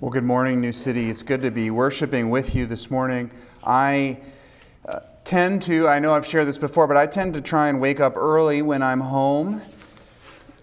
[0.00, 1.10] Well, good morning, New City.
[1.10, 3.30] It's good to be worshiping with you this morning.
[3.62, 4.18] I
[4.88, 7.82] uh, tend to, I know I've shared this before, but I tend to try and
[7.82, 9.60] wake up early when I'm home.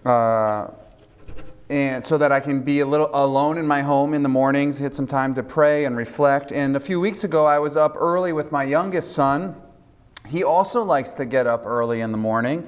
[0.04, 0.72] Uh,
[1.70, 4.78] and so that I can be a little alone in my home in the mornings,
[4.78, 6.50] hit some time to pray and reflect.
[6.50, 9.54] And a few weeks ago, I was up early with my youngest son.
[10.26, 12.66] He also likes to get up early in the morning.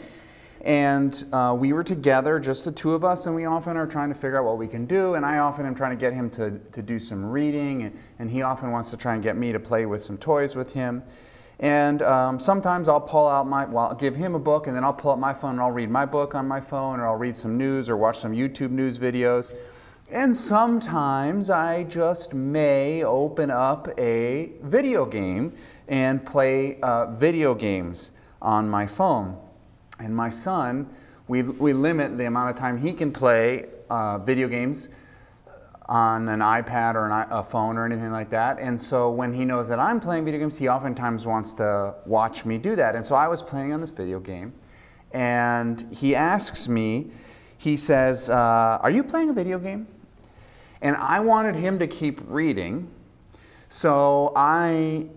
[0.63, 4.11] And uh, we were together, just the two of us, and we often are trying
[4.11, 5.15] to figure out what we can do.
[5.15, 8.31] And I often am trying to get him to, to do some reading, and, and
[8.31, 11.03] he often wants to try and get me to play with some toys with him.
[11.61, 14.85] And um, sometimes I'll pull out my, well, I'll give him a book, and then
[14.85, 17.17] I'll pull out my phone and I'll read my book on my phone, or I'll
[17.17, 19.55] read some news or watch some YouTube news videos.
[20.11, 25.53] And sometimes I just may open up a video game
[25.87, 28.11] and play uh, video games
[28.43, 29.39] on my phone.
[30.01, 30.89] And my son,
[31.29, 34.89] we, we limit the amount of time he can play uh, video games
[35.87, 38.59] on an iPad or an, a phone or anything like that.
[38.61, 42.45] And so when he knows that I'm playing video games, he oftentimes wants to watch
[42.45, 42.95] me do that.
[42.95, 44.53] And so I was playing on this video game,
[45.13, 47.11] and he asks me,
[47.59, 49.87] he says, uh, Are you playing a video game?
[50.81, 52.89] And I wanted him to keep reading.
[53.69, 55.09] So I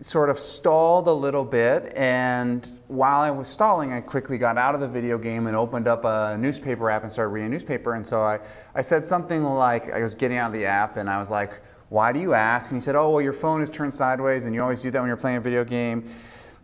[0.00, 4.74] sort of stalled a little bit, and while I was stalling, I quickly got out
[4.74, 7.94] of the video game and opened up a newspaper app and started reading a newspaper.
[7.94, 8.40] And so I,
[8.74, 11.60] I said something like, I was getting out of the app, and I was like,
[11.90, 12.70] Why do you ask?
[12.70, 14.98] And he said, Oh, well, your phone is turned sideways, and you always do that
[14.98, 16.10] when you're playing a video game.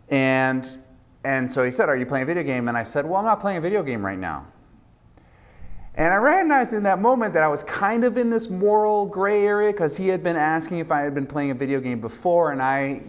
[0.09, 0.77] And,
[1.23, 2.67] and so he said, Are you playing a video game?
[2.67, 4.47] And I said, Well, I'm not playing a video game right now.
[5.93, 9.43] And I recognized in that moment that I was kind of in this moral gray
[9.43, 12.51] area because he had been asking if I had been playing a video game before,
[12.51, 13.01] and I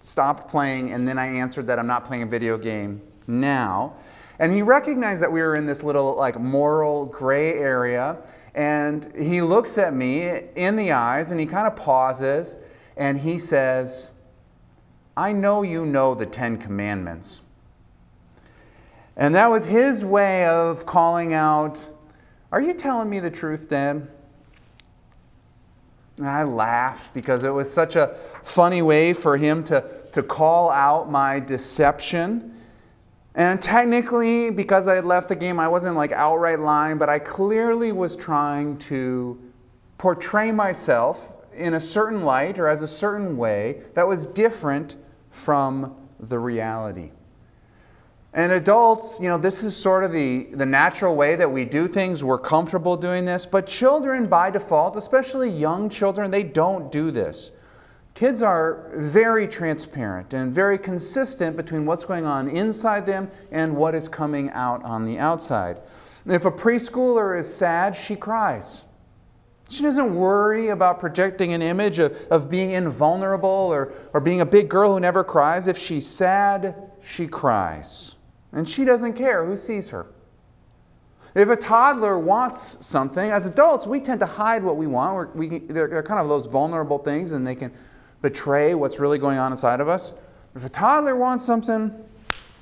[0.00, 3.94] stopped playing, and then I answered that I'm not playing a video game now.
[4.38, 8.18] And he recognized that we were in this little like moral gray area,
[8.54, 12.56] and he looks at me in the eyes and he kind of pauses
[12.96, 14.10] and he says,
[15.14, 17.42] I know you know the Ten Commandments.
[19.16, 21.88] And that was his way of calling out,
[22.50, 24.08] Are you telling me the truth, Dad?
[26.18, 30.70] And I laughed because it was such a funny way for him to, to call
[30.70, 32.54] out my deception.
[33.34, 37.18] And technically, because I had left the game, I wasn't like outright lying, but I
[37.18, 39.38] clearly was trying to
[39.98, 44.96] portray myself in a certain light or as a certain way that was different
[45.30, 47.10] from the reality.
[48.36, 51.88] And adults, you know, this is sort of the, the natural way that we do
[51.88, 52.22] things.
[52.22, 53.46] We're comfortable doing this.
[53.46, 57.52] But children, by default, especially young children, they don't do this.
[58.12, 63.94] Kids are very transparent and very consistent between what's going on inside them and what
[63.94, 65.80] is coming out on the outside.
[66.26, 68.82] If a preschooler is sad, she cries.
[69.70, 74.46] She doesn't worry about projecting an image of, of being invulnerable or, or being a
[74.46, 75.68] big girl who never cries.
[75.68, 78.15] If she's sad, she cries.
[78.56, 80.06] And she doesn't care who sees her.
[81.34, 85.14] If a toddler wants something, as adults, we tend to hide what we want.
[85.14, 87.70] We're, we, they're, they're kind of those vulnerable things and they can
[88.22, 90.14] betray what's really going on inside of us.
[90.54, 91.92] If a toddler wants something,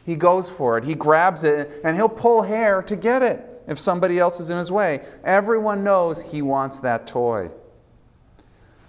[0.04, 0.82] he goes for it.
[0.82, 4.58] He grabs it and he'll pull hair to get it if somebody else is in
[4.58, 5.06] his way.
[5.22, 7.50] Everyone knows he wants that toy.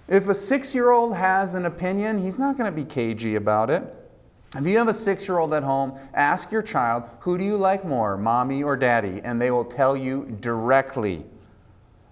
[0.07, 3.69] If a six year old has an opinion, he's not going to be cagey about
[3.69, 3.83] it.
[4.55, 7.57] If you have a six year old at home, ask your child, who do you
[7.57, 9.21] like more, mommy or daddy?
[9.23, 11.25] And they will tell you directly.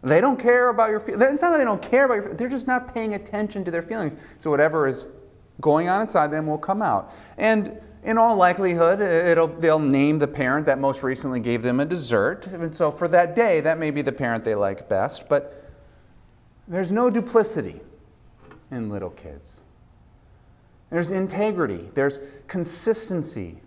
[0.01, 1.23] They don't care about your feelings.
[1.23, 3.81] It's not that they don't care about your They're just not paying attention to their
[3.81, 4.17] feelings.
[4.37, 5.07] So whatever is
[5.61, 7.13] going on inside them will come out.
[7.37, 8.99] And in all likelihood,
[9.61, 12.47] they'll name the parent that most recently gave them a dessert.
[12.47, 15.29] And so for that day, that may be the parent they like best.
[15.29, 15.71] But
[16.67, 17.79] there's no duplicity
[18.71, 19.62] in little kids.
[20.93, 23.59] There's integrity, there's consistency.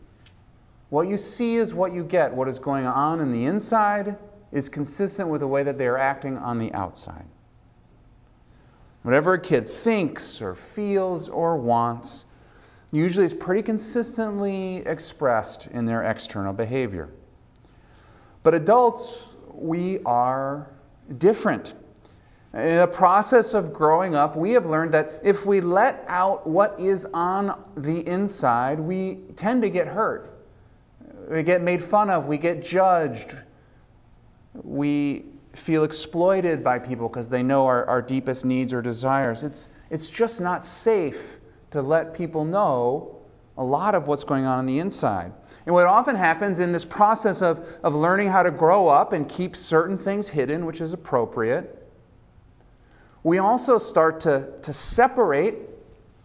[0.90, 2.32] What you see is what you get.
[2.32, 4.16] What is going on in the inside
[4.52, 7.24] is consistent with the way that they are acting on the outside.
[9.02, 12.26] Whatever a kid thinks or feels or wants
[12.92, 17.08] usually is pretty consistently expressed in their external behavior.
[18.44, 20.70] But adults, we are
[21.18, 21.74] different.
[22.56, 26.80] In the process of growing up, we have learned that if we let out what
[26.80, 30.32] is on the inside, we tend to get hurt.
[31.28, 33.36] We get made fun of, we get judged,
[34.54, 39.44] we feel exploited by people because they know our, our deepest needs or desires.
[39.44, 41.38] It's, it's just not safe
[41.72, 43.18] to let people know
[43.58, 45.30] a lot of what's going on on the inside.
[45.66, 49.28] And what often happens in this process of, of learning how to grow up and
[49.28, 51.85] keep certain things hidden, which is appropriate,
[53.26, 55.56] we also start to, to separate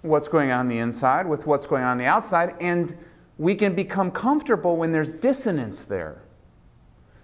[0.04, 2.96] what's going on the inside with what's going on the outside, and
[3.40, 6.22] we can become comfortable when there's dissonance there.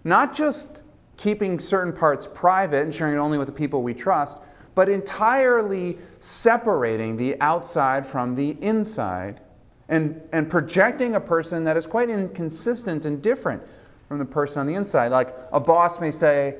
[0.03, 0.81] Not just
[1.15, 4.39] keeping certain parts private and sharing it only with the people we trust,
[4.73, 9.41] but entirely separating the outside from the inside
[9.89, 13.61] and, and projecting a person that is quite inconsistent and different
[14.07, 15.11] from the person on the inside.
[15.11, 16.55] Like a boss may say,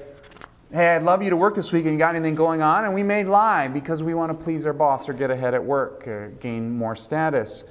[0.70, 2.84] Hey, I'd love you to work this week and you got anything going on?
[2.84, 5.64] And we may lie because we want to please our boss or get ahead at
[5.64, 7.64] work or gain more status.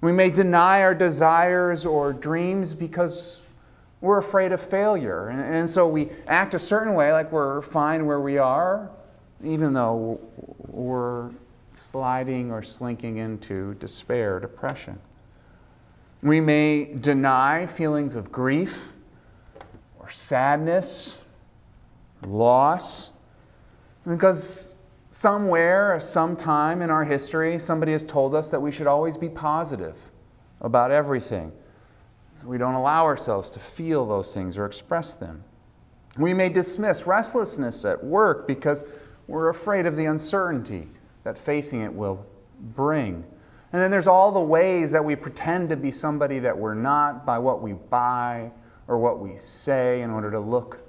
[0.00, 3.40] We may deny our desires or dreams because
[4.00, 5.30] we're afraid of failure.
[5.30, 8.88] And, and so we act a certain way, like we're fine where we are,
[9.42, 10.20] even though
[10.68, 11.30] we're
[11.72, 15.00] sliding or slinking into despair, depression.
[16.22, 18.92] We may deny feelings of grief
[19.98, 21.22] or sadness,
[22.26, 23.12] loss,
[24.06, 24.74] because
[25.10, 29.96] somewhere, sometime in our history, somebody has told us that we should always be positive
[30.60, 31.52] about everything.
[32.40, 35.42] So we don't allow ourselves to feel those things or express them.
[36.16, 38.84] We may dismiss restlessness at work because
[39.26, 40.88] we're afraid of the uncertainty
[41.24, 42.24] that facing it will
[42.74, 43.24] bring.
[43.72, 47.26] And then there's all the ways that we pretend to be somebody that we're not
[47.26, 48.50] by what we buy
[48.86, 50.87] or what we say in order to look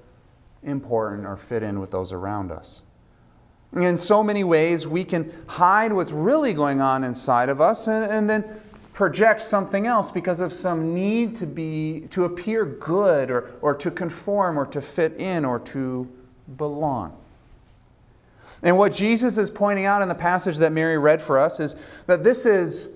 [0.63, 2.81] important or fit in with those around us.
[3.73, 8.11] In so many ways, we can hide what's really going on inside of us and,
[8.11, 8.61] and then
[8.93, 13.89] project something else because of some need to be to appear good or, or to
[13.91, 16.07] conform or to fit in or to
[16.57, 17.15] belong.
[18.61, 21.75] And what Jesus is pointing out in the passage that Mary read for us is
[22.07, 22.89] that this is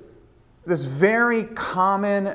[0.65, 2.27] this very common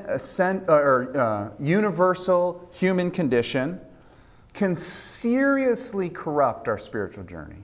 [0.67, 3.79] or uh, universal human condition
[4.59, 7.63] can seriously corrupt our spiritual journey.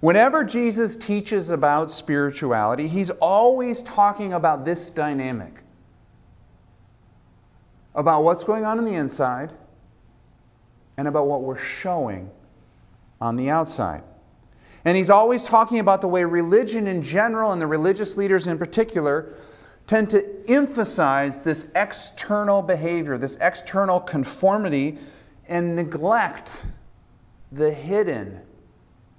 [0.00, 5.62] Whenever Jesus teaches about spirituality, he's always talking about this dynamic
[7.94, 9.50] about what's going on in the inside
[10.98, 12.30] and about what we're showing
[13.18, 14.02] on the outside.
[14.84, 18.58] And he's always talking about the way religion in general and the religious leaders in
[18.58, 19.32] particular
[19.86, 24.98] tend to emphasize this external behavior, this external conformity,
[25.48, 26.66] and neglect
[27.52, 28.40] the hidden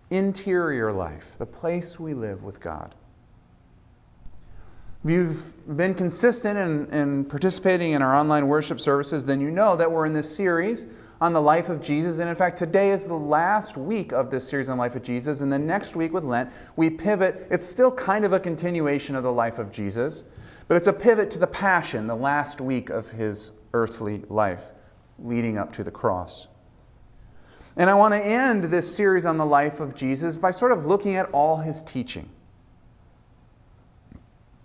[0.10, 2.94] interior life, the place we live with God.
[5.04, 9.78] If you've been consistent in, in, participating in our online worship services, then you know
[9.78, 10.86] that we're in this series
[11.22, 12.20] on the life of Jesus.
[12.20, 15.04] And in fact, today is the last week of this series on the life of
[15.04, 15.42] Jesus.
[15.42, 17.48] And then next week with Lent, we pivot.
[17.50, 20.24] It's still kind of a continuation of the life of Jesus,
[20.68, 24.64] but it's a pivot to the Passion, the last week of his earthly life,
[25.20, 26.48] leading up to the cross.
[27.76, 30.86] And I want to end this series on the life of Jesus by sort of
[30.86, 32.30] looking at all his teaching.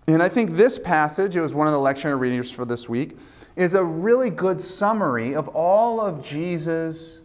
[0.06, 3.16] And I think this passage, it was one of the lectionary readings for this week,
[3.54, 7.20] is a really good summary of all of Jesus'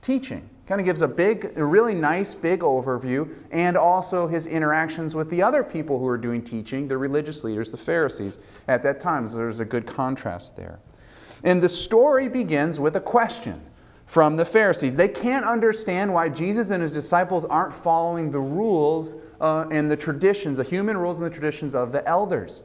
[0.00, 0.48] teaching.
[0.66, 5.28] Kind of gives a big, a really nice big overview, and also his interactions with
[5.28, 9.28] the other people who are doing teaching, the religious leaders, the Pharisees at that time.
[9.28, 10.78] So there's a good contrast there.
[11.42, 13.60] And the story begins with a question
[14.06, 14.96] from the Pharisees.
[14.96, 19.96] They can't understand why Jesus and his disciples aren't following the rules uh, and the
[19.96, 22.62] traditions, the human rules and the traditions of the elders.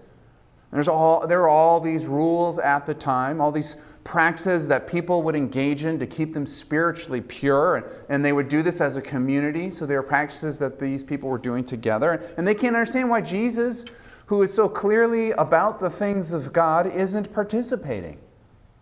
[0.71, 5.21] There's all, there are all these rules at the time, all these practices that people
[5.23, 8.95] would engage in to keep them spiritually pure, and, and they would do this as
[8.95, 9.69] a community.
[9.69, 12.21] So there are practices that these people were doing together.
[12.37, 13.85] And they can't understand why Jesus,
[14.27, 18.17] who is so clearly about the things of God, isn't participating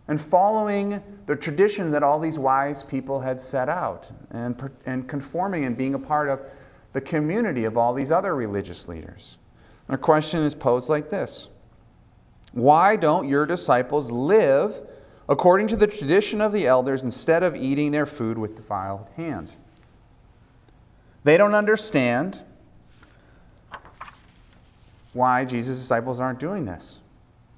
[0.08, 5.66] and following the tradition that all these wise people had set out and, and conforming
[5.66, 6.40] and being a part of
[6.94, 9.36] the community of all these other religious leaders.
[9.88, 11.48] The question is posed like this
[12.52, 14.80] Why don't your disciples live
[15.28, 19.58] according to the tradition of the elders instead of eating their food with defiled hands?
[21.24, 22.40] They don't understand
[25.12, 26.98] why Jesus' disciples aren't doing this.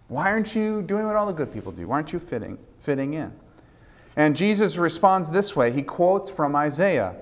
[0.08, 1.86] Why aren't you doing what all the good people do?
[1.86, 3.32] Why aren't you fitting, fitting in?
[4.16, 5.70] And Jesus responds this way.
[5.70, 7.14] He quotes from Isaiah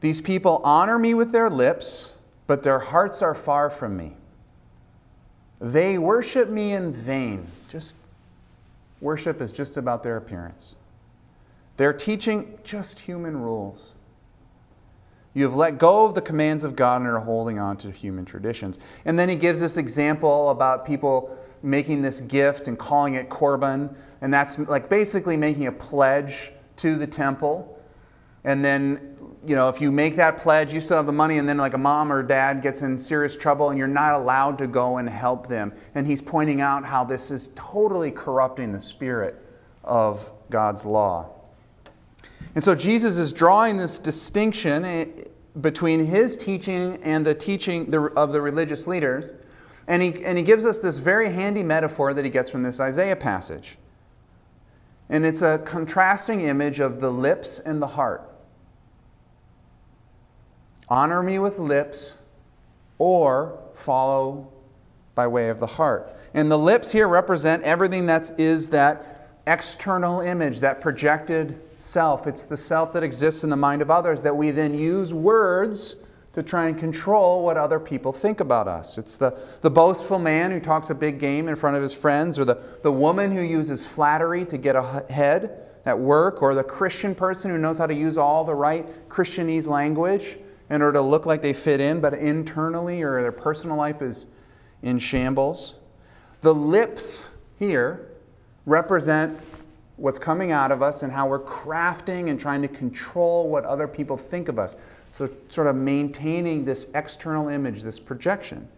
[0.00, 2.12] These people honor me with their lips,
[2.46, 4.16] but their hearts are far from me.
[5.60, 7.46] They worship me in vain.
[7.68, 7.94] Just
[9.00, 10.74] worship is just about their appearance.
[11.76, 13.94] They're teaching just human rules.
[15.34, 18.24] You have let go of the commands of God and are holding on to human
[18.24, 18.78] traditions.
[19.04, 23.94] And then he gives this example about people making this gift and calling it korban.
[24.22, 27.78] And that's like basically making a pledge to the temple.
[28.44, 29.15] And then,
[29.46, 31.74] you know, if you make that pledge, you still have the money, and then like
[31.74, 35.08] a mom or dad gets in serious trouble and you're not allowed to go and
[35.08, 35.72] help them.
[35.94, 39.36] And he's pointing out how this is totally corrupting the spirit
[39.84, 41.30] of God's law.
[42.54, 45.06] And so Jesus is drawing this distinction eh,
[45.60, 49.34] between his teaching and the teaching of the religious leaders.
[49.86, 52.80] And he, and he gives us this very handy metaphor that he gets from this
[52.80, 53.78] Isaiah passage.
[55.08, 58.25] And it's a contrasting image of the lips and the heart.
[60.88, 62.16] Honor me with lips
[62.98, 64.52] or follow
[65.14, 66.14] by way of the heart.
[66.34, 72.26] And the lips here represent everything that is that external image, that projected self.
[72.26, 75.96] It's the self that exists in the mind of others that we then use words
[76.34, 78.98] to try and control what other people think about us.
[78.98, 82.38] It's the, the boastful man who talks a big game in front of his friends,
[82.38, 87.14] or the, the woman who uses flattery to get ahead at work, or the Christian
[87.14, 90.36] person who knows how to use all the right Christianese language
[90.68, 94.26] in order to look like they fit in, but internally or their personal life is
[94.82, 95.76] in shambles.
[96.40, 98.08] The lips here
[98.66, 99.38] represent
[99.96, 103.88] what's coming out of us and how we're crafting and trying to control what other
[103.88, 104.76] people think of us.
[105.12, 108.68] So, sort of maintaining this external image, this projection.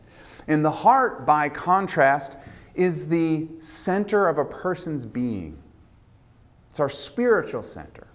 [0.46, 2.36] And the heart, by contrast,
[2.74, 5.58] is the center of a person's being.
[6.70, 8.06] It's our spiritual center.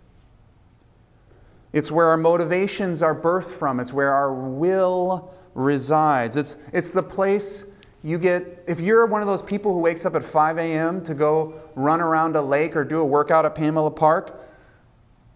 [1.74, 6.38] It's where our motivations are birthed from, it's where our will resides.
[6.38, 7.66] It's, it's the place
[8.04, 11.04] you get, if you're one of those people who wakes up at 5 a.m.
[11.06, 14.40] to go run around a lake or do a workout at Pamela Park,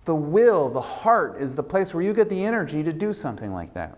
[0.05, 3.53] the will, the heart, is the place where you get the energy to do something
[3.53, 3.97] like that.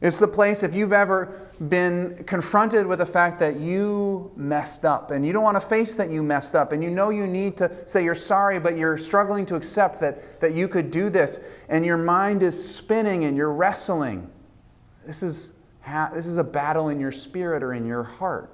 [0.00, 5.10] It's the place, if you've ever been confronted with the fact that you messed up
[5.10, 7.56] and you don't want to face that you messed up and you know you need
[7.56, 11.40] to say you're sorry, but you're struggling to accept that, that you could do this
[11.70, 14.30] and your mind is spinning and you're wrestling.
[15.06, 18.50] This is, ha- this is a battle in your spirit or in your heart,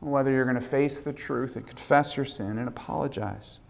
[0.00, 3.60] whether you're going to face the truth and confess your sin and apologize.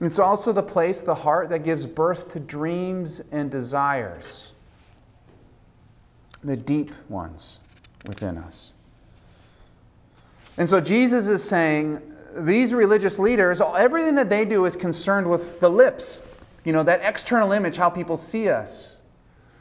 [0.00, 4.51] It's also the place, the heart, that gives birth to dreams and desires,
[6.42, 7.60] the deep ones
[8.06, 8.72] within us.
[10.56, 12.00] And so Jesus is saying
[12.36, 16.20] these religious leaders, everything that they do is concerned with the lips,
[16.64, 19.00] you know, that external image, how people see us.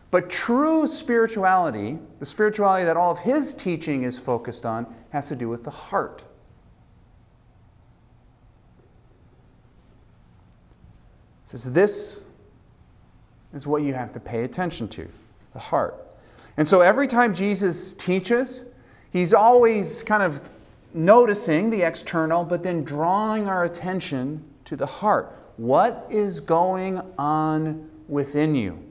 [0.10, 5.36] But true spirituality, the spirituality that all of his teaching is focused on, has to
[5.36, 6.24] do with the heart.
[11.52, 12.22] says this
[13.54, 15.06] is what you have to pay attention to
[15.52, 16.11] the heart.
[16.58, 18.65] And so every time Jesus teaches,
[19.12, 20.50] he's always kind of
[20.93, 25.36] noticing the external, but then drawing our attention to the heart.
[25.58, 28.84] What is going on within you?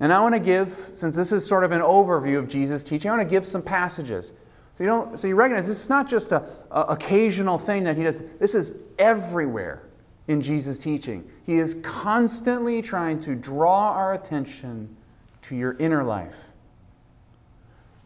[0.00, 3.10] And I want to give, since this is sort of an overview of Jesus' teaching,
[3.10, 4.32] I want to give some passages.
[4.76, 8.04] So you, don't, so you recognize this is not just an occasional thing that he
[8.04, 9.82] does, this is everywhere
[10.28, 11.28] in Jesus' teaching.
[11.44, 14.94] He is constantly trying to draw our attention
[15.48, 16.44] to your inner life.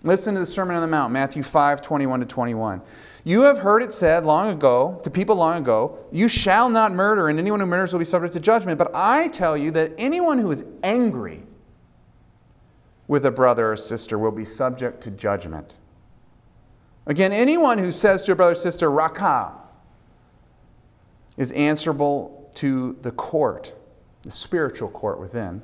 [0.04, 2.82] Listen to the Sermon on the Mount, Matthew 5 21 to 21.
[3.24, 7.28] You have heard it said long ago, to people long ago, you shall not murder,
[7.28, 8.78] and anyone who murders will be subject to judgment.
[8.78, 11.42] But I tell you that anyone who is angry
[13.08, 15.76] with a brother or sister will be subject to judgment.
[17.06, 19.52] Again, anyone who says to a brother or sister, Raca,
[21.36, 23.74] is answerable to the court,
[24.22, 25.62] the spiritual court within.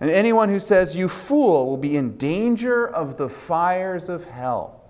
[0.00, 4.82] And anyone who says, You fool, will be in danger of the fires of hell.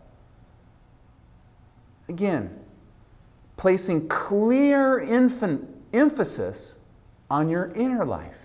[2.08, 2.58] Again,
[3.56, 5.00] placing clear
[5.92, 6.76] emphasis
[7.30, 8.38] on your inner life.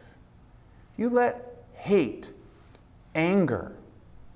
[0.93, 2.31] If you let hate,
[3.15, 3.73] anger,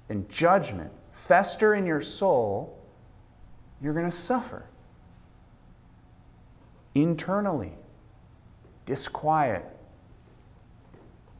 [0.09, 2.77] and judgment fester in your soul,
[3.81, 4.65] you're going to suffer
[6.93, 7.73] internally
[8.85, 9.65] disquiet,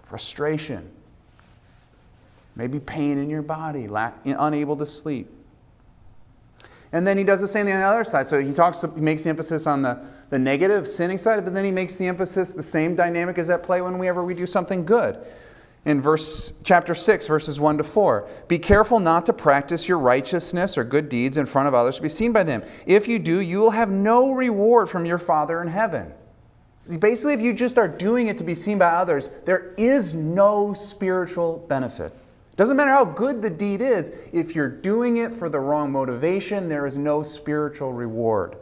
[0.05, 0.89] frustration,
[2.55, 5.29] maybe pain in your body, lack, unable to sleep.
[6.91, 8.27] And then he does the same thing on the other side.
[8.27, 11.65] So he talks, he makes the emphasis on the, the negative sinning side, but then
[11.65, 15.19] he makes the emphasis, the same dynamic is at play whenever we do something good
[15.85, 20.77] in verse chapter 6 verses 1 to 4 be careful not to practice your righteousness
[20.77, 23.39] or good deeds in front of others to be seen by them if you do
[23.39, 26.11] you will have no reward from your father in heaven
[26.87, 30.73] basically if you just are doing it to be seen by others there is no
[30.73, 32.13] spiritual benefit
[32.55, 36.67] doesn't matter how good the deed is if you're doing it for the wrong motivation
[36.67, 38.55] there is no spiritual reward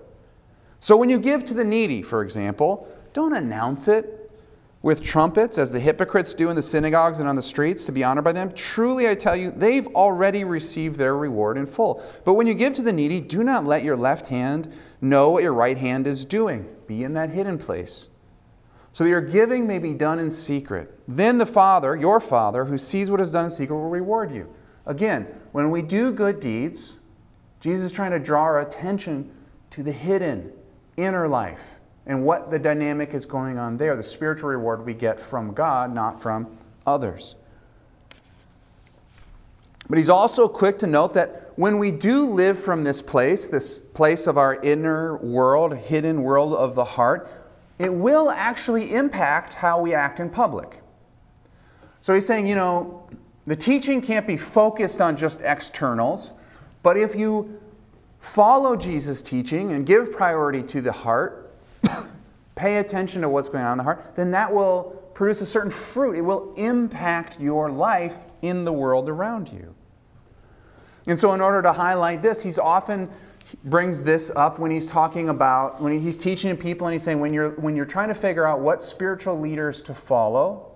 [0.79, 4.23] so when you give to the needy for example don't announce it
[4.83, 8.03] with trumpets, as the hypocrites do in the synagogues and on the streets, to be
[8.03, 8.51] honored by them?
[8.53, 12.03] Truly, I tell you, they've already received their reward in full.
[12.25, 15.43] But when you give to the needy, do not let your left hand know what
[15.43, 16.67] your right hand is doing.
[16.85, 18.09] Be in that hidden place.
[18.93, 21.00] So that your giving may be done in secret.
[21.07, 24.53] Then the Father, your Father, who sees what is done in secret, will reward you.
[24.85, 27.00] Again, when we do good deeds,
[27.59, 29.31] Jesus is trying to draw our attention
[29.71, 30.51] to the hidden,
[30.97, 35.19] inner life and what the dynamic is going on there, the spiritual reward we get
[35.19, 37.35] from God, not from others.
[39.89, 43.79] But he's also quick to note that when we do live from this place, this
[43.79, 47.29] place of our inner world, hidden world of the heart,
[47.79, 50.81] it will actually impact how we act in public.
[52.01, 53.07] So he's saying, you know,
[53.45, 56.31] the teaching can't be focused on just externals,
[56.81, 57.59] but if you
[58.19, 61.53] follow Jesus' teaching and give priority to the heart,
[62.55, 65.71] pay attention to what's going on in the heart, then that will produce a certain
[65.71, 66.15] fruit.
[66.15, 69.73] It will impact your life in the world around you.
[71.05, 73.09] And so, in order to highlight this, he's often
[73.65, 77.33] brings this up when he's talking about when he's teaching people and he's saying when
[77.33, 80.71] you're when you're trying to figure out what spiritual leaders to follow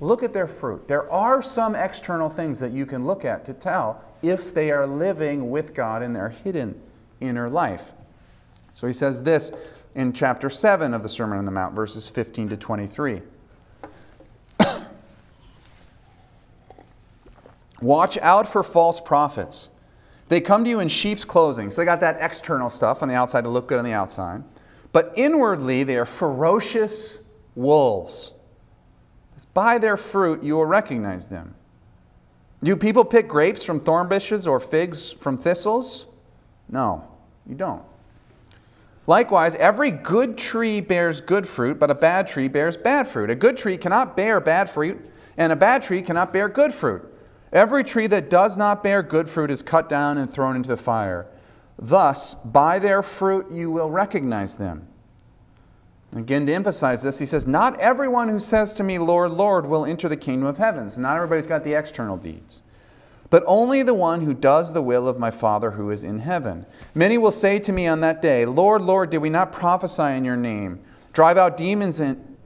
[0.00, 3.52] look at their fruit there are some external things that you can look at to
[3.52, 6.80] tell if they are living with god in their hidden
[7.20, 7.92] inner life
[8.74, 9.52] so he says this
[9.94, 13.22] in chapter 7 of the Sermon on the Mount, verses 15 to 23.
[17.80, 19.70] Watch out for false prophets.
[20.28, 21.70] They come to you in sheep's clothing.
[21.70, 24.42] So they got that external stuff on the outside to look good on the outside.
[24.92, 27.18] But inwardly, they are ferocious
[27.54, 28.32] wolves.
[29.52, 31.54] By their fruit, you will recognize them.
[32.62, 36.06] Do people pick grapes from thorn bushes or figs from thistles?
[36.68, 37.06] No,
[37.46, 37.82] you don't.
[39.06, 43.28] Likewise, every good tree bears good fruit, but a bad tree bears bad fruit.
[43.30, 44.98] A good tree cannot bear bad fruit,
[45.36, 47.13] and a bad tree cannot bear good fruit.
[47.54, 50.76] Every tree that does not bear good fruit is cut down and thrown into the
[50.76, 51.26] fire.
[51.78, 54.86] Thus, by their fruit you will recognize them.
[56.14, 59.86] Again, to emphasize this, he says, Not everyone who says to me, Lord, Lord, will
[59.86, 60.90] enter the kingdom of heaven.
[60.98, 62.60] Not everybody's got the external deeds
[63.34, 66.64] but only the one who does the will of my Father who is in heaven.
[66.94, 70.24] Many will say to me on that day, Lord, Lord, did we not prophesy in
[70.24, 70.78] your name,
[71.12, 72.36] drive out demons and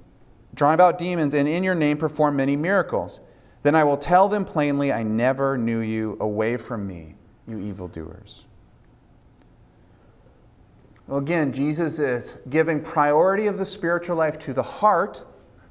[0.54, 3.20] drive out demons, and in your name perform many miracles?
[3.68, 6.16] Then I will tell them plainly, I never knew you.
[6.20, 8.46] Away from me, you evildoers.
[11.06, 15.22] Well, again, Jesus is giving priority of the spiritual life to the heart,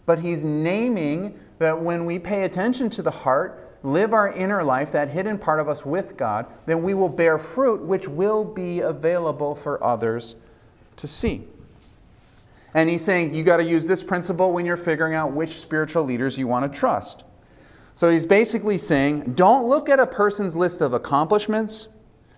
[0.06, 4.92] but he's naming that when we pay attention to the heart, live our inner life,
[4.92, 8.82] that hidden part of us with God, then we will bear fruit which will be
[8.82, 10.36] available for others
[10.98, 11.48] to see.
[12.76, 16.04] And he's saying you got to use this principle when you're figuring out which spiritual
[16.04, 17.24] leaders you want to trust.
[17.98, 21.88] So he's basically saying don't look at a person's list of accomplishments.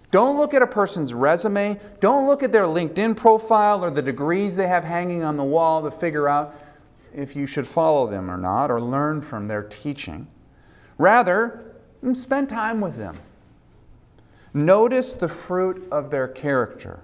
[0.09, 1.77] Don't look at a person's resume.
[1.99, 5.83] Don't look at their LinkedIn profile or the degrees they have hanging on the wall
[5.83, 6.55] to figure out
[7.13, 10.27] if you should follow them or not or learn from their teaching.
[10.97, 11.75] Rather,
[12.13, 13.19] spend time with them.
[14.53, 17.01] Notice the fruit of their character.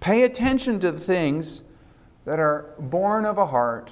[0.00, 1.62] Pay attention to the things
[2.26, 3.90] that are born of a heart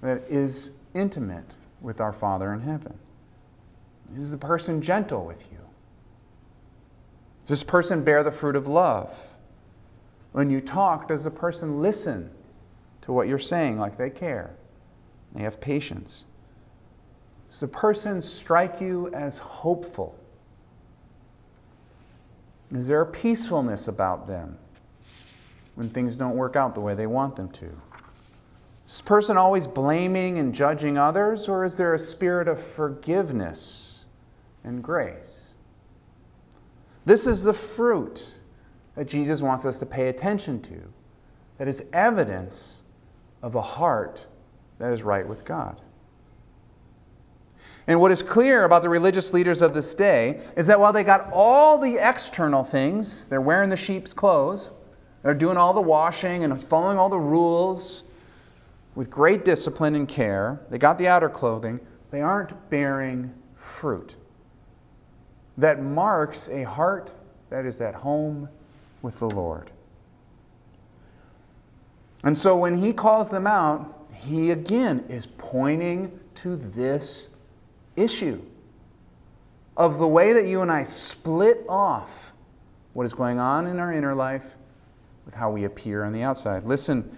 [0.00, 1.52] that is intimate
[1.84, 2.98] with our Father in heaven.
[4.16, 5.58] Is the person gentle with you?
[7.42, 9.28] Does this person bear the fruit of love?
[10.32, 12.30] When you talk, does the person listen
[13.02, 14.56] to what you're saying like they care?
[15.34, 16.24] They have patience.
[17.48, 20.18] Does the person strike you as hopeful?
[22.72, 24.56] Is there a peacefulness about them
[25.74, 27.70] when things don't work out the way they want them to?
[28.86, 34.04] Is this person always blaming and judging others, or is there a spirit of forgiveness
[34.62, 35.48] and grace?
[37.06, 38.34] This is the fruit
[38.94, 40.80] that Jesus wants us to pay attention to,
[41.58, 42.82] that is evidence
[43.42, 44.26] of a heart
[44.78, 45.80] that is right with God.
[47.86, 51.04] And what is clear about the religious leaders of this day is that while they
[51.04, 54.70] got all the external things, they're wearing the sheep's clothes,
[55.22, 58.04] they're doing all the washing and following all the rules
[58.94, 61.80] with great discipline and care, they got the outer clothing,
[62.10, 64.16] they aren't bearing fruit.
[65.58, 67.10] That marks a heart
[67.50, 68.48] that is at home
[69.02, 69.70] with the Lord.
[72.22, 77.28] And so when he calls them out, he again is pointing to this
[77.96, 78.40] issue
[79.76, 82.32] of the way that you and I split off
[82.92, 84.56] what is going on in our inner life
[85.26, 86.64] with how we appear on the outside.
[86.64, 87.16] Listen,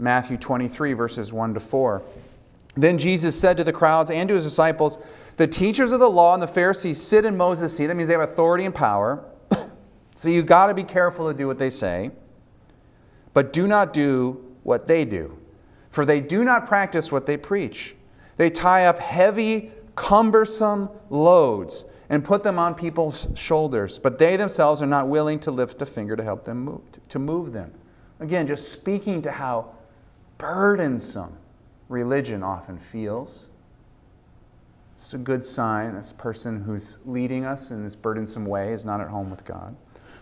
[0.00, 2.02] Matthew 23, verses 1 to 4.
[2.76, 4.98] Then Jesus said to the crowds and to his disciples,
[5.36, 7.86] The teachers of the law and the Pharisees sit in Moses' seat.
[7.86, 9.24] That means they have authority and power.
[10.14, 12.10] so you've got to be careful to do what they say,
[13.34, 15.36] but do not do what they do.
[15.90, 17.96] For they do not practice what they preach.
[18.36, 24.82] They tie up heavy, cumbersome loads and put them on people's shoulders, but they themselves
[24.82, 27.72] are not willing to lift a finger to help them move, to move them.
[28.18, 29.74] Again, just speaking to how
[30.40, 31.36] burdensome
[31.88, 33.50] religion often feels.
[34.96, 35.94] It's a good sign.
[35.94, 39.76] This person who's leading us in this burdensome way is not at home with God.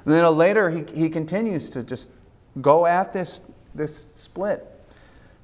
[0.04, 2.10] And then later, he, he continues to just
[2.60, 3.42] go at this,
[3.74, 4.77] this split.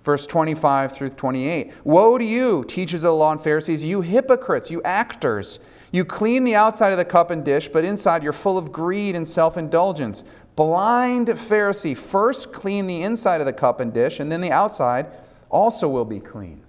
[0.05, 1.73] Verse 25 through 28.
[1.83, 5.61] Woe to you, teachers of the law and Pharisees, you hypocrites, you actors!
[5.93, 9.17] You clean the outside of the cup and dish, but inside you're full of greed
[9.17, 10.23] and self indulgence.
[10.57, 15.07] Blind Pharisee, first clean the inside of the cup and dish, and then the outside
[15.49, 16.61] also will be clean.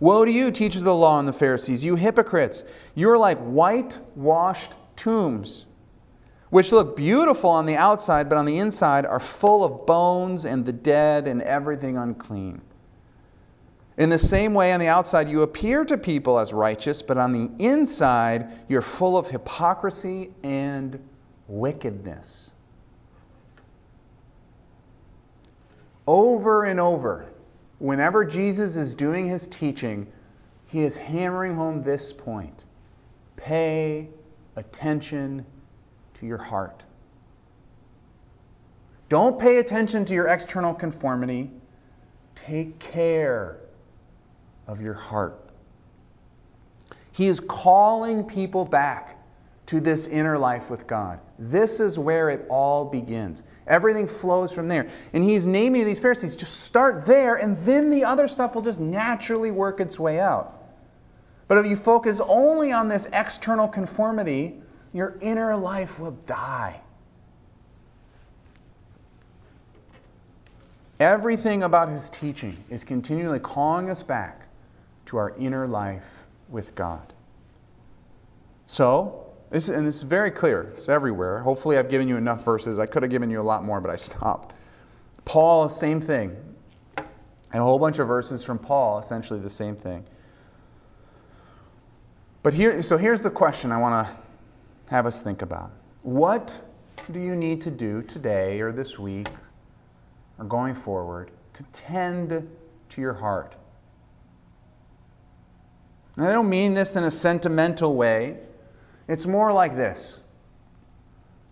[0.00, 2.64] Woe to you, teachers of the law and the Pharisees, you hypocrites!
[2.94, 5.66] You are like whitewashed tombs,
[6.50, 10.64] which look beautiful on the outside, but on the inside are full of bones and
[10.64, 12.60] the dead and everything unclean.
[13.98, 17.32] In the same way, on the outside, you appear to people as righteous, but on
[17.32, 21.00] the inside, you're full of hypocrisy and
[21.48, 22.52] wickedness.
[26.06, 27.26] Over and over,
[27.80, 30.06] whenever Jesus is doing his teaching,
[30.66, 32.64] he is hammering home this point
[33.36, 34.08] pay
[34.56, 35.44] attention
[36.20, 36.84] to your heart.
[39.08, 41.50] Don't pay attention to your external conformity.
[42.34, 43.58] Take care
[44.66, 45.50] of your heart.
[47.12, 49.16] He is calling people back
[49.66, 51.20] to this inner life with God.
[51.38, 53.42] This is where it all begins.
[53.66, 54.88] Everything flows from there.
[55.12, 58.80] And he's naming these Pharisees, just start there, and then the other stuff will just
[58.80, 60.54] naturally work its way out.
[61.48, 66.80] But if you focus only on this external conformity, your inner life will die.
[71.00, 74.46] Everything about his teaching is continually calling us back
[75.06, 77.12] to our inner life with God.
[78.66, 81.40] So, this, and this is very clear, it's everywhere.
[81.40, 82.78] Hopefully, I've given you enough verses.
[82.78, 84.54] I could have given you a lot more, but I stopped.
[85.24, 86.36] Paul, same thing.
[86.96, 90.04] And a whole bunch of verses from Paul, essentially the same thing.
[92.42, 94.16] But here, so here's the question I want to
[94.90, 95.70] have us think about.
[96.02, 96.60] What
[97.12, 99.28] do you need to do today or this week
[100.38, 102.30] or going forward to tend
[102.90, 103.54] to your heart?
[106.16, 108.38] And I don't mean this in a sentimental way.
[109.06, 110.20] It's more like this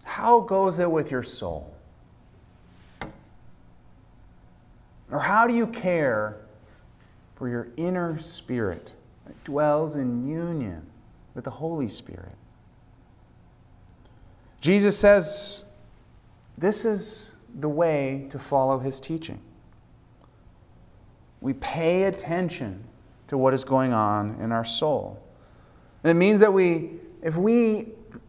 [0.03, 1.73] How goes it with your soul?
[5.11, 6.37] Or how do you care
[7.37, 8.93] for your inner spirit
[9.25, 10.83] that dwells in union
[11.35, 12.35] with the Holy Spirit?
[14.61, 15.65] Jesus says
[16.59, 19.41] this is the way to follow his teaching.
[21.41, 22.85] We pay attention
[23.29, 25.23] to what is going on in our soul.
[26.03, 26.93] And it means that we,
[27.23, 27.89] if we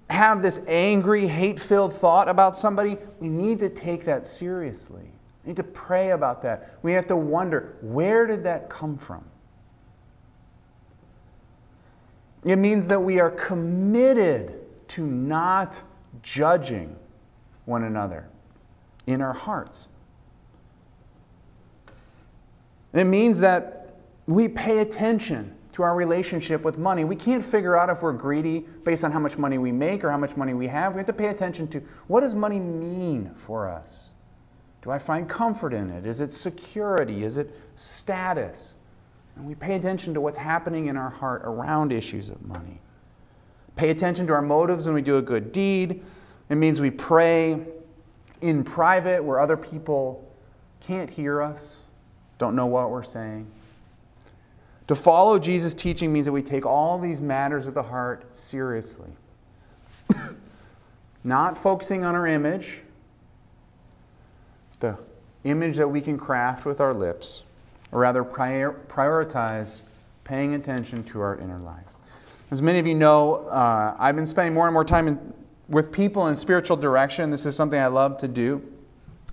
[0.09, 5.11] have this angry, hate filled thought about somebody, we need to take that seriously.
[5.43, 6.77] We need to pray about that.
[6.81, 9.23] We have to wonder where did that come from?
[12.43, 14.53] It means that we are committed
[14.89, 15.81] to not
[16.33, 16.93] judging
[17.65, 18.27] one another
[19.05, 19.87] in our hearts.
[22.93, 27.03] it means that we pay attention to our relationship with money.
[27.03, 30.09] We can't figure out if we're greedy based on how much money we make or
[30.09, 30.93] how much money we have.
[30.93, 34.09] We have to pay attention to what does money mean for us?
[34.81, 36.05] Do I find comfort in it?
[36.07, 37.23] Is it security?
[37.23, 38.73] Is it status?
[39.35, 42.81] And we pay attention to what's happening in our heart around issues of money.
[43.75, 46.03] Pay attention to our motives when we do a good deed.
[46.49, 47.65] It means we pray
[48.41, 50.27] in private where other people
[50.81, 51.81] can't hear us,
[52.37, 53.47] don't know what we're saying.
[54.87, 59.09] To follow Jesus' teaching means that we take all these matters of the heart seriously.
[61.23, 62.79] Not focusing on our image,
[64.79, 64.97] the
[65.43, 67.43] image that we can craft with our lips,
[67.91, 69.81] or rather prior, prioritize
[70.23, 71.83] paying attention to our inner life.
[72.49, 75.33] As many of you know, uh, I've been spending more and more time in,
[75.69, 77.31] with people in spiritual direction.
[77.31, 78.61] This is something I love to do.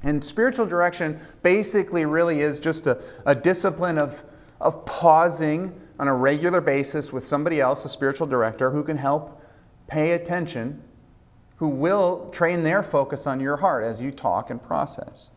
[0.03, 4.25] And spiritual direction basically really is just a, a discipline of
[4.61, 9.40] of pausing on a regular basis with somebody else, a spiritual director, who can help
[9.87, 10.83] pay attention,
[11.57, 15.31] who will train their focus on your heart as you talk and process.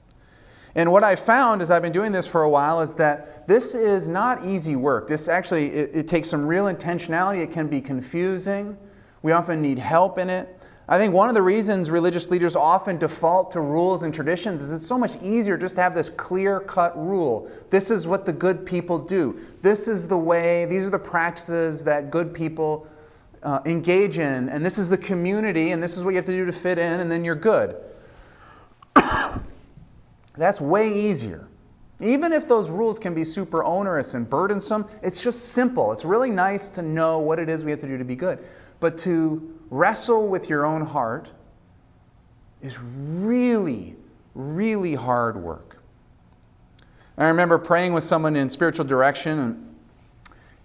[0.76, 3.76] And what I found as I've been doing this for a while is that this
[3.76, 5.08] is not easy work.
[5.08, 7.44] This actually, it, it takes some real intentionality.
[7.44, 8.78] It can be confusing.
[9.24, 10.57] We often need help in it.
[10.90, 14.72] I think one of the reasons religious leaders often default to rules and traditions is
[14.72, 17.52] it's so much easier just to have this clear cut rule.
[17.70, 19.38] This is what the good people do.
[19.62, 22.88] This is the way, these are the practices that good people
[23.44, 26.32] uh, engage in, and this is the community, and this is what you have to
[26.32, 27.76] do to fit in, and then you're good.
[30.38, 31.48] That's way easier.
[32.00, 35.92] Even if those rules can be super onerous and burdensome, it's just simple.
[35.92, 38.40] It's really nice to know what it is we have to do to be good.
[38.80, 41.30] But to wrestle with your own heart
[42.62, 43.96] is really,
[44.36, 45.78] really hard work.
[47.18, 49.76] I remember praying with someone in spiritual direction, and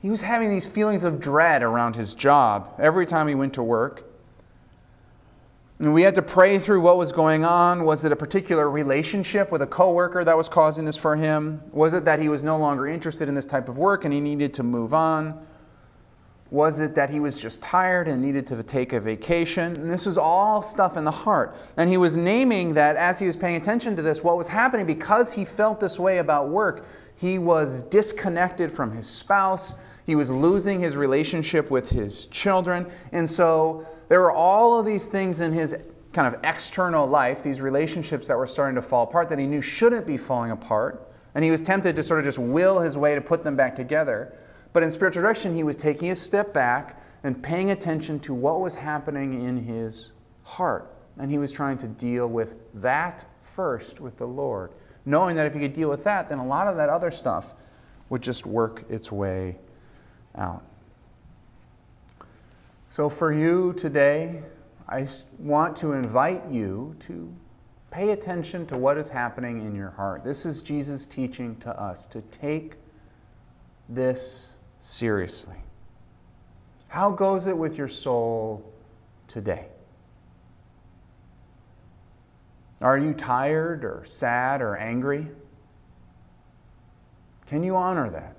[0.00, 3.62] he was having these feelings of dread around his job every time he went to
[3.62, 4.04] work.
[5.78, 7.84] And we had to pray through what was going on.
[7.84, 11.60] Was it a particular relationship with a coworker that was causing this for him?
[11.72, 14.20] Was it that he was no longer interested in this type of work and he
[14.20, 15.44] needed to move on?
[16.52, 19.74] Was it that he was just tired and needed to take a vacation?
[19.74, 21.56] And this was all stuff in the heart.
[21.78, 24.84] And he was naming that as he was paying attention to this, what was happening
[24.84, 26.84] because he felt this way about work,
[27.16, 29.76] he was disconnected from his spouse.
[30.04, 32.86] He was losing his relationship with his children.
[33.12, 35.74] And so there were all of these things in his
[36.12, 39.62] kind of external life, these relationships that were starting to fall apart that he knew
[39.62, 41.10] shouldn't be falling apart.
[41.34, 43.74] And he was tempted to sort of just will his way to put them back
[43.74, 44.34] together.
[44.72, 48.60] But in spiritual direction, he was taking a step back and paying attention to what
[48.60, 50.94] was happening in his heart.
[51.18, 54.72] And he was trying to deal with that first with the Lord,
[55.04, 57.52] knowing that if he could deal with that, then a lot of that other stuff
[58.08, 59.58] would just work its way
[60.36, 60.64] out.
[62.90, 64.42] So, for you today,
[64.88, 65.08] I
[65.38, 67.32] want to invite you to
[67.90, 70.24] pay attention to what is happening in your heart.
[70.24, 72.74] This is Jesus' teaching to us to take
[73.88, 75.56] this seriously.
[76.88, 78.70] How goes it with your soul
[79.28, 79.66] today?
[82.82, 85.28] Are you tired or sad or angry?
[87.46, 88.36] Can you honor that?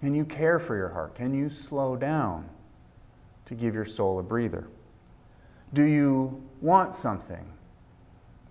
[0.00, 1.14] Can you care for your heart?
[1.14, 2.48] Can you slow down
[3.44, 4.66] to give your soul a breather?
[5.74, 7.44] Do you want something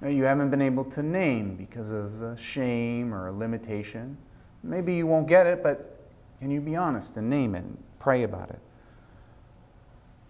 [0.02, 4.16] that you haven't been able to name because of uh, shame or a limitation?
[4.64, 6.00] Maybe you won't get it, but
[6.40, 8.60] can you be honest and name it and pray about it?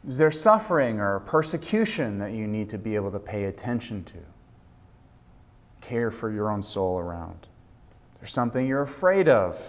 [0.08, 4.18] Is there suffering or persecution that you need to be able to pay attention to?
[5.82, 7.48] Care for your own soul around.
[8.20, 9.62] There's something you're afraid of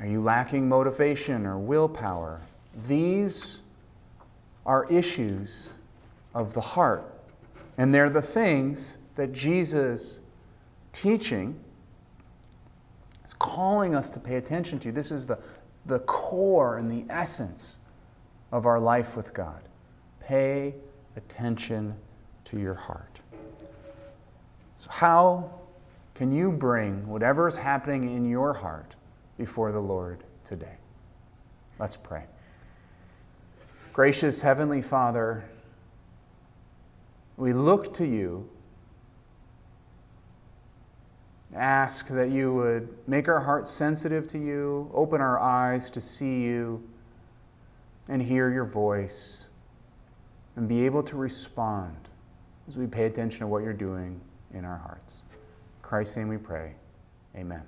[0.00, 2.40] are you lacking motivation or willpower?
[2.88, 3.60] These
[4.66, 5.72] are issues
[6.34, 7.10] of the heart.
[7.78, 10.20] And they're the things that Jesus
[10.92, 11.58] teaching
[13.24, 14.92] is calling us to pay attention to.
[14.92, 15.38] This is the,
[15.86, 17.78] the core and the essence
[18.52, 19.62] of our life with God.
[20.20, 20.74] Pay
[21.16, 21.94] attention
[22.46, 23.20] to your heart.
[24.76, 25.50] So, how
[26.14, 28.94] can you bring whatever is happening in your heart
[29.36, 30.76] before the Lord today.
[31.78, 32.24] Let's pray.
[33.92, 35.44] Gracious Heavenly Father,
[37.36, 38.48] we look to you,
[41.54, 46.40] ask that you would make our hearts sensitive to you, open our eyes to see
[46.40, 46.82] you
[48.08, 49.44] and hear your voice,
[50.56, 51.96] and be able to respond
[52.68, 54.20] as we pay attention to what you're doing
[54.52, 55.22] in our hearts.
[55.30, 55.38] In
[55.82, 56.74] Christ's name we pray.
[57.36, 57.62] Amen.